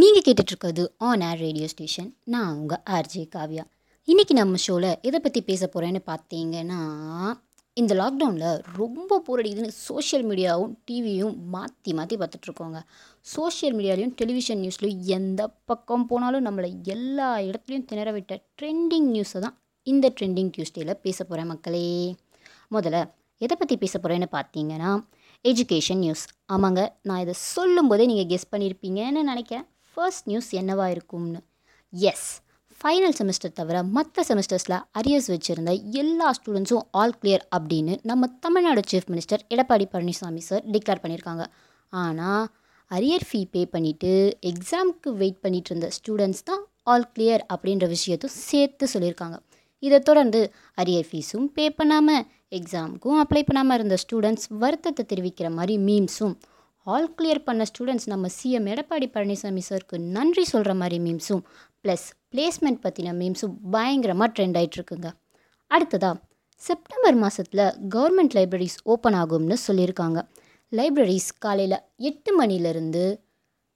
[0.00, 3.64] நீங்கள் கேட்டுட்ருக்கிறது on air radio station நான் உங்கள் ஆர்ஜே காவ்யா.
[4.08, 6.78] இன்றைக்கி நம்ம ஷோவில் எதை பற்றி பேச போகிறேன்னு பார்த்தீங்கன்னா
[7.76, 12.80] இந்த லாக்டவுனில் ரொம்ப போரடிக்குதுன்னு சோஷியல் மீடியாவும் டிவியும் மாற்றி மாற்றி பார்த்துட்ருக்கோங்க
[13.34, 19.56] சோஷியல் மீடியாலையும் டெலிவிஷன் நியூஸ்லையும் எந்த பக்கம் போனாலும் நம்மளை எல்லா இடத்துலையும் திணற விட்ட ட்ரெண்டிங் நியூஸை தான்
[19.86, 21.84] இந்த ட்ரெண்டிங் டியூஸ்டேயில் பேச போகிறேன் மக்களே.
[22.70, 23.04] முதல்ல
[23.40, 24.90] எதை பற்றி பேச போகிறேன்னு பார்த்தீங்கன்னா
[25.44, 29.66] எஜுகேஷன் நியூஸ் ஆமாங்க நான் இதை சொல்லும்போதே நீங்கள் கெஸ் பண்ணியிருப்பீங்கன்னு நினைக்கிறேன்.
[29.94, 31.40] ஃபர்ஸ்ட் நியூஸ் என்னவாக இருக்கும்னு?
[31.92, 32.28] எஸ்
[32.78, 39.08] ஃபைனல் செமஸ்டர் தவிர மற்ற செமஸ்டர்ஸில் அரியர்ஸ் வச்சுருந்த எல்லா ஸ்டூடெண்ட்ஸும் ஆல் கிளியர் அப்படின்னு நம்ம Tamil Nadu chief
[39.10, 41.44] minister Edappadi Palaniswami sir declare பண்ணியிருக்காங்க
[41.92, 42.46] ஆனால்
[42.90, 44.12] அரியர் ஃபீ பே பண்ணிவிட்டு
[44.50, 49.36] எக்ஸாமுக்கு வெயிட் பண்ணிட்டு இருந்த ஸ்டூடெண்ட்ஸ் தான் ஆல் கிளியர் அப்படின்ற விஷயத்தும் சேர்த்து சொல்லியிருக்காங்க.
[49.78, 50.40] இதை தொடர்ந்து
[50.76, 56.34] அரியர் ஃபீஸும் பே பண்ணாமல் எக்ஸாமுக்கும் அப்ளை பண்ணாமல் இருந்த ஸ்டூடெண்ட்ஸ் வருத்தத்தை தெரிவிக்கிற மாதிரி மீம்ஸும்
[56.86, 61.42] ஆல் கிளியர் பண்ண ஸ்டூடெண்ட்ஸ் நம்ம சிஎம் எடப்பாடி பழனிசாமி சாருக்கு நன்றி சொல்கிற மாதிரி மீம்ஸும்
[61.84, 65.10] ப்ளஸ் பிளேஸ்மெண்ட் பற்றின மீம்ஸும் பயங்கரமாக ட்ரெண்ட் ஆகிட்டுருக்குங்க
[65.70, 66.16] அடுத்ததாக
[66.62, 70.18] செப்டம்பர் மாதத்தில் கவர்மெண்ட் லைப்ரரிஸ் ஓப்பன் ஆகும்னு சொல்லியிருக்காங்க.
[70.72, 73.02] லைப்ரரிஸ் காலையில் எட்டு மணிலேருந்து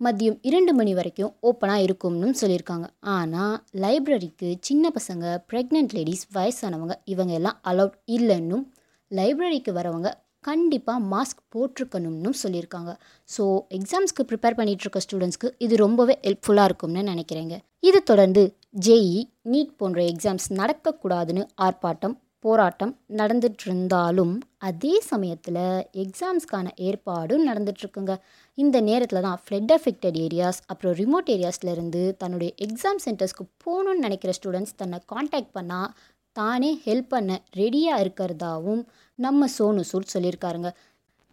[0.00, 2.86] மதியம் இரண்டு மணி வரைக்கும் ஓப்பனாக இருக்கும்னு சொல்லியிருக்காங்க.
[3.00, 8.64] ஆனால் லைப்ரரிக்கு சின்ன பசங்க ப்ரெக்னென்ட் லேடிஸ் வயசானவங்க இவங்க எல்லாம் அலௌட் இல்லைன்னும்
[9.10, 10.10] லைப்ரரிக்கு வரவங்க
[10.44, 12.92] கண்டிப்பாக மாஸ்க் போட்டிருக்கணும்னு சொல்லியிருக்காங்க.
[13.28, 13.44] ஸோ
[13.78, 17.56] எக்ஸாம்ஸ்க்கு ப்ரிப்பேர் பண்ணிகிட்ருக்க ஸ்டூடெண்ட்ஸ்க்கு இது ரொம்பவே ஹெல்ப்ஃபுல்லாக இருக்கும்னு நினைக்கிறேங்க.
[17.88, 18.42] இது தொடர்ந்து
[18.86, 19.20] ஜேஇ
[19.52, 24.32] நீட் போன்ற எக்ஸாம்ஸ் நடக்கக்கூடாதுன்னு ஆர்ப்பாட்டம் போராட்டம் நடந்துட்டு இருந்தாலும்
[24.68, 25.58] அதே சமயத்தில்
[26.04, 28.14] எக்ஸாம்ஸ்க்கான ஏற்பாடும் நடந்துட்டுருக்குங்க.
[28.58, 34.74] இந்த நேரத்தில் தான் ஃப்ளட் அஃபெக்டட் ஏரியாஸ் அப்புறம் ரிமோட் ஏரியாஸ்லேருந்து தன்னுடைய எக்ஸாம் சென்டர்ஸ்க்கு போகணுன்னு நினைக்கிற ஸ்டூடெண்ட்ஸ்
[34.82, 35.92] தன்னை காண்டாக்ட் பண்ணால்
[36.32, 40.70] தானே ஹெல்ப் பண்ண ரெடியாக இருக்கிறதாவும் நம்ம சோனு சூட் சொல்லியிருக்காருங்க.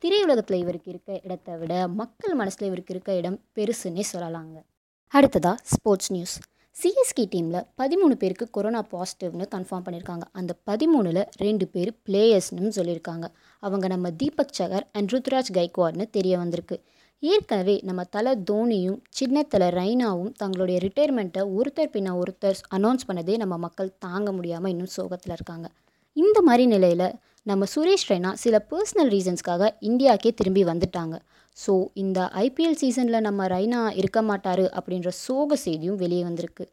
[0.01, 4.63] திரையுலகத்தில் இவருக்கு இருக்க இடத்தை விட மக்கள் மனசில் இவருக்கு இருக்க இடம் பெருசுன்னே சொல்லலாங்க.
[5.07, 6.39] அடுத்ததாக ஸ்போர்ட்ஸ் நியூஸ்
[6.83, 10.21] சிஎஸ்கே டீமில் பதிமூணு பேருக்கு கொரோனா பாசிட்டிவ்னு கன்ஃபார்ம் பண்ணியிருக்காங்க.
[10.31, 13.27] அந்த பதிமூணில் ரெண்டு பேர் பிளேயர்ஸ்னு சொல்லியிருக்காங்க.
[13.59, 16.83] அவங்க நம்ம தீபக் சகர் அண்ட் ருத்ராஜ் கைக்வாட்னு தெரிய வந்திருக்கு.
[17.23, 23.55] ஏற்கனவே நம்ம தலை தோனியும் சின்ன தலை ரைனாவும் தங்களுடைய ரிட்டையர்மெண்ட்டை ஒருத்தர் பின்ன ஒருத்தர் அனௌன்ஸ் பண்ணதே நம்ம
[23.57, 25.67] மக்கள் தாங்க முடியாமல் இன்னும் சோகத்தில் இருக்காங்க.
[26.15, 27.07] இந்த மாதிரி நிலையில்
[27.43, 31.15] நம்ம சுரேஷ் ரெய்னா சில பர்சனல் ரீசன்ஸ்க்காக இந்தியாக்கே திரும்பி வந்துட்டாங்க.
[31.57, 31.73] ஸோ
[32.03, 36.65] இந்த ஐபிஎல் சீசனில் நம்ம ரைனா இருக்க மாட்டார் அப்படின்ற சோக செய்தியும் வெளியே வந்திருக்கு.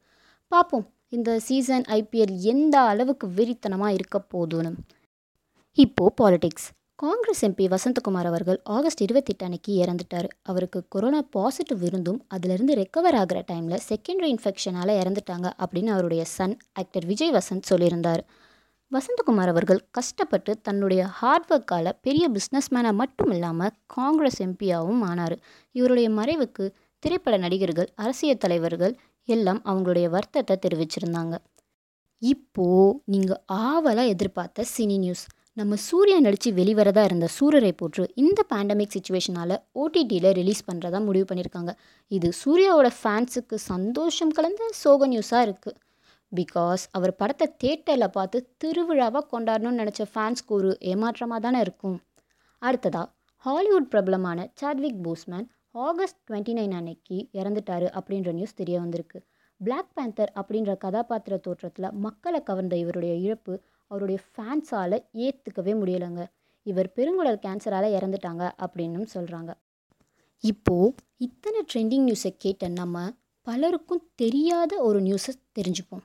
[0.53, 4.73] பார்ப்போம் இந்த சீசன் ஐபிஎல் எந்த அளவுக்கு வெறித்தனமாக இருக்க போதுன்னு.
[5.79, 6.69] இப்போது பாலிடிக்ஸ்
[6.99, 10.29] காங்கிரஸ் எம்பி வசந்தகுமார் அவர்கள் ஆகஸ்ட் இருபத்தெட்டு அன்னைக்கு இறந்துட்டார்.
[10.43, 17.07] அவருக்கு கொரோனா பாசிட்டிவ் இருந்தும் அதிலிருந்து ரெக்கவர் ஆகிற டைமில் செகண்டரி இன்ஃபெக்ஷனால் இறந்துட்டாங்க அப்படின்னு அவருடைய சன் ஆக்டர்
[17.07, 18.23] விஜய் வசந்த் சொல்லியிருந்தார்.
[18.93, 25.37] வசந்தகுமார் அவர்கள் கஷ்டப்பட்டு தன்னுடைய ஹார்ட் ஒர்க்கால் பெரிய பிஸ்னஸ்மேனாக மட்டும் இல்லாமல் காங்கிரஸ் எம்பியாகவும் ஆனார்.
[25.73, 26.67] இவருடைய மறைவுக்கு
[26.99, 28.95] திரைப்பட நடிகர்கள் அரசியல் தலைவர்கள்
[29.29, 31.35] எல்லாம் அவங்களுடைய வருத்தத்தை தெரிவிச்சிருந்தாங்க.
[32.23, 35.25] இப்போது நீங்கள் ஆவலாக எதிர்பார்த்த சினி நியூஸ்
[35.57, 41.73] நம்ம சூர்யா நடித்து வெளிவரதா இருந்த சூரரை போற்று இந்த பேண்டமிக் சுச்சுவேஷனால் ஓடிடியில் ரிலீஸ் பண்ணுறதா முடிவு பண்ணியிருக்காங்க
[42.11, 45.79] இது சூர்யாவோட ஃபேன்ஸுக்கு சந்தோஷம் கலந்த சோக நியூஸாக இருக்குது
[46.33, 51.97] பிகாஸ் அவர் படத்தை தேட்டரில் பார்த்து திருவிழாவாக கொண்டாடணும்னு நினச்ச ஃபேன்ஸ்க்கு ஒரு ஏமாற்றமாக தானே இருக்கும்.
[52.63, 53.07] அடுத்ததாக
[53.45, 55.47] ஹாலிவுட் பிரபலமான Chadwick Boseman
[55.87, 59.19] August twenty nine அன்னைக்கு இறந்துட்டாரு அப்படின்ற நியூஸ் தெரிய வந்திருக்கு.
[59.61, 63.55] பிளாக் பேந்தர் அப்படின்ற கதாபாத்திர தோற்றத்தில் மக்களை கவர்ந்த இவருடைய இழப்பு
[63.91, 66.25] அவருடைய ஃபேன்ஸால் ஏற்றுக்கவே முடியலைங்க.
[66.67, 69.53] இவர் பெருங்குடல் கேன்சரால் இறந்துட்டாங்க அப்படின்னும் சொல்கிறாங்க
[70.45, 70.95] இப்போது
[71.27, 73.03] இத்தனை ட்ரெண்டிங் நியூஸை கேட்ட நம்ம
[73.47, 76.05] பலருக்கும் தெரியாத ஒரு நியூஸை தெரிஞ்சுப்போம்.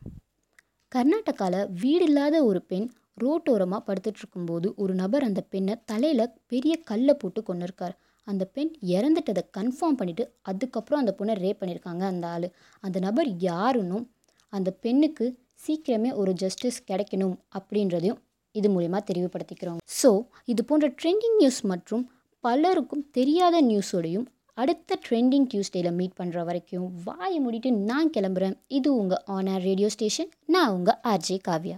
[0.92, 2.88] கர்நாடகாவில் வீடு இல்லாத ஒரு பெண்
[3.24, 7.96] ரோட்டோரமாக படுத்துட்ருக்கும்போது ஒரு நபர் அந்த பெண்ணை தலையில் பெரிய கல்லை போட்டு கொண்டு இருக்கார்
[8.28, 12.48] அந்த பெண் இறந்துட்டதை கன்ஃபார்ம் பண்ணிவிட்டு அதுக்கப்புறம் அந்த பொண்ணை ரேப் பண்ணியிருக்காங்க அந்த ஆள்.
[12.84, 14.06] அந்த நபர் யாருன்னும்
[14.54, 15.28] அந்த பெண்ணுக்கு
[15.68, 18.20] சீக்கிரமே ஒரு ஜஸ்டிஸ் கிடைக்கணும் அப்படின்றதையும்
[18.56, 20.10] இது மூலிமா தெரிவுபடுத்திக்கிறோம் ஸோ
[20.46, 22.04] இது போன்ற ட்ரெண்டிங் நியூஸ் மற்றும்
[22.44, 24.28] பலருக்கும் தெரியாத நியூஸோடையும்
[24.58, 28.56] அடுத்த ட்ரெண்டிங் டியூஸ்டேயில் மீட் பண்ணுற வரைக்கும் வாயை மூடிட்டு நான் கிளம்புறேன்.
[28.68, 31.78] இது உங்கள் ஆன் ஏர் ரேடியோ ஸ்டேஷன் நான் உங்கள் ஆர்ஜே காவ்யா.